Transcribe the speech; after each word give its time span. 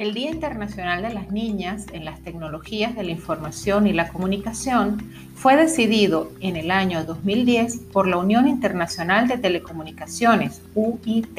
El 0.00 0.14
Día 0.14 0.30
Internacional 0.30 1.02
de 1.02 1.12
las 1.12 1.30
Niñas 1.30 1.84
en 1.92 2.06
las 2.06 2.20
Tecnologías 2.20 2.96
de 2.96 3.02
la 3.02 3.10
Información 3.10 3.86
y 3.86 3.92
la 3.92 4.08
Comunicación 4.08 4.96
fue 5.34 5.56
decidido 5.56 6.32
en 6.40 6.56
el 6.56 6.70
año 6.70 7.04
2010 7.04 7.76
por 7.92 8.08
la 8.08 8.16
Unión 8.16 8.48
Internacional 8.48 9.28
de 9.28 9.36
Telecomunicaciones, 9.36 10.62
UIT, 10.74 11.34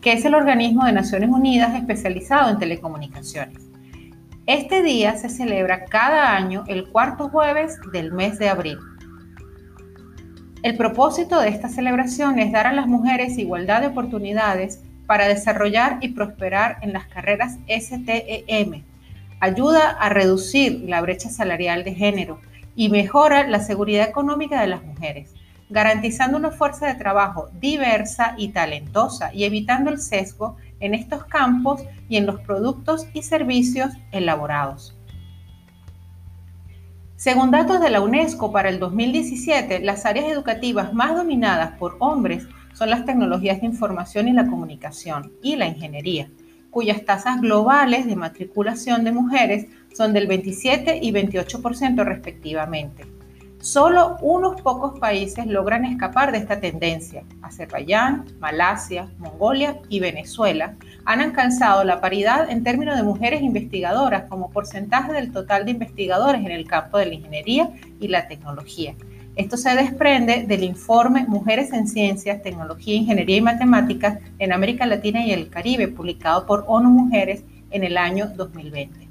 que 0.00 0.12
es 0.12 0.24
el 0.24 0.34
organismo 0.34 0.84
de 0.84 0.90
Naciones 0.90 1.30
Unidas 1.30 1.76
especializado 1.76 2.50
en 2.50 2.58
telecomunicaciones. 2.58 3.62
Este 4.46 4.82
día 4.82 5.14
se 5.14 5.28
celebra 5.28 5.84
cada 5.84 6.34
año 6.34 6.64
el 6.66 6.88
cuarto 6.88 7.28
jueves 7.28 7.78
del 7.92 8.10
mes 8.10 8.36
de 8.40 8.48
abril. 8.48 8.78
El 10.64 10.76
propósito 10.76 11.38
de 11.38 11.50
esta 11.50 11.68
celebración 11.68 12.40
es 12.40 12.50
dar 12.50 12.66
a 12.66 12.72
las 12.72 12.88
mujeres 12.88 13.38
igualdad 13.38 13.80
de 13.80 13.86
oportunidades 13.86 14.80
para 15.12 15.28
desarrollar 15.28 15.98
y 16.00 16.08
prosperar 16.08 16.78
en 16.80 16.94
las 16.94 17.04
carreras 17.04 17.58
STEM. 17.68 18.82
Ayuda 19.40 19.90
a 19.90 20.08
reducir 20.08 20.84
la 20.88 21.02
brecha 21.02 21.28
salarial 21.28 21.84
de 21.84 21.94
género 21.94 22.40
y 22.74 22.88
mejora 22.88 23.46
la 23.46 23.60
seguridad 23.60 24.08
económica 24.08 24.62
de 24.62 24.68
las 24.68 24.82
mujeres, 24.82 25.34
garantizando 25.68 26.38
una 26.38 26.50
fuerza 26.50 26.86
de 26.86 26.94
trabajo 26.94 27.50
diversa 27.60 28.34
y 28.38 28.52
talentosa 28.52 29.34
y 29.34 29.44
evitando 29.44 29.90
el 29.90 30.00
sesgo 30.00 30.56
en 30.80 30.94
estos 30.94 31.26
campos 31.26 31.82
y 32.08 32.16
en 32.16 32.24
los 32.24 32.40
productos 32.40 33.06
y 33.12 33.20
servicios 33.20 33.90
elaborados. 34.12 34.96
Según 37.16 37.50
datos 37.50 37.82
de 37.82 37.90
la 37.90 38.00
UNESCO 38.00 38.50
para 38.50 38.70
el 38.70 38.78
2017, 38.78 39.80
las 39.80 40.06
áreas 40.06 40.32
educativas 40.32 40.94
más 40.94 41.14
dominadas 41.14 41.76
por 41.76 41.96
hombres 41.98 42.46
son 42.74 42.90
las 42.90 43.04
tecnologías 43.04 43.60
de 43.60 43.66
información 43.66 44.28
y 44.28 44.32
la 44.32 44.46
comunicación 44.46 45.32
y 45.42 45.56
la 45.56 45.66
ingeniería, 45.66 46.28
cuyas 46.70 47.04
tasas 47.04 47.40
globales 47.40 48.06
de 48.06 48.16
matriculación 48.16 49.04
de 49.04 49.12
mujeres 49.12 49.66
son 49.94 50.12
del 50.12 50.26
27 50.26 51.00
y 51.02 51.12
28% 51.12 52.04
respectivamente. 52.04 53.04
Solo 53.62 54.16
unos 54.22 54.60
pocos 54.60 54.98
países 54.98 55.46
logran 55.46 55.84
escapar 55.84 56.32
de 56.32 56.38
esta 56.38 56.58
tendencia. 56.58 57.22
Azerbaiyán, 57.42 58.24
Malasia, 58.40 59.08
Mongolia 59.18 59.78
y 59.88 60.00
Venezuela 60.00 60.74
han 61.04 61.20
alcanzado 61.20 61.84
la 61.84 62.00
paridad 62.00 62.50
en 62.50 62.64
términos 62.64 62.96
de 62.96 63.04
mujeres 63.04 63.40
investigadoras 63.40 64.24
como 64.28 64.50
porcentaje 64.50 65.12
del 65.12 65.30
total 65.30 65.64
de 65.64 65.70
investigadores 65.70 66.44
en 66.44 66.50
el 66.50 66.66
campo 66.66 66.98
de 66.98 67.06
la 67.06 67.14
ingeniería 67.14 67.70
y 68.00 68.08
la 68.08 68.26
tecnología. 68.26 68.96
Esto 69.34 69.56
se 69.56 69.74
desprende 69.74 70.44
del 70.46 70.62
informe 70.62 71.24
Mujeres 71.26 71.72
en 71.72 71.88
Ciencias, 71.88 72.42
Tecnología, 72.42 72.96
Ingeniería 72.96 73.38
y 73.38 73.40
Matemáticas 73.40 74.18
en 74.38 74.52
América 74.52 74.84
Latina 74.84 75.24
y 75.24 75.32
el 75.32 75.48
Caribe, 75.48 75.88
publicado 75.88 76.44
por 76.44 76.64
ONU 76.66 76.90
Mujeres 76.90 77.42
en 77.70 77.82
el 77.82 77.96
año 77.96 78.28
2020. 78.28 79.08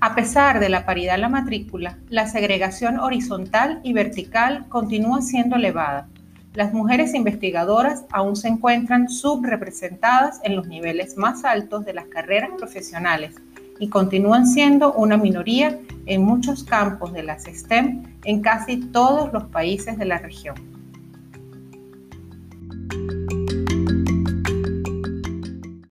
A 0.00 0.14
pesar 0.16 0.58
de 0.58 0.68
la 0.68 0.84
paridad 0.84 1.14
en 1.14 1.20
la 1.20 1.28
matrícula, 1.28 1.98
la 2.08 2.26
segregación 2.26 2.98
horizontal 2.98 3.80
y 3.84 3.92
vertical 3.92 4.66
continúa 4.68 5.22
siendo 5.22 5.54
elevada. 5.54 6.08
Las 6.54 6.72
mujeres 6.72 7.14
investigadoras 7.14 8.06
aún 8.10 8.34
se 8.34 8.48
encuentran 8.48 9.08
subrepresentadas 9.08 10.40
en 10.42 10.56
los 10.56 10.66
niveles 10.66 11.16
más 11.16 11.44
altos 11.44 11.84
de 11.84 11.94
las 11.94 12.06
carreras 12.06 12.50
profesionales 12.58 13.36
y 13.78 13.88
continúan 13.88 14.46
siendo 14.46 14.92
una 14.92 15.16
minoría 15.16 15.78
en 16.06 16.22
muchos 16.22 16.64
campos 16.64 17.12
de 17.12 17.22
las 17.22 17.44
STEM 17.44 18.04
en 18.24 18.40
casi 18.40 18.78
todos 18.78 19.32
los 19.32 19.44
países 19.44 19.98
de 19.98 20.04
la 20.04 20.18
región. 20.18 20.77